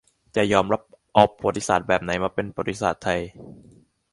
[0.35, 0.81] จะยอมรับ
[1.13, 3.19] เอาประวัติศาสตร์แบบไหนมาเป็นประวัติศาสตร์ไทย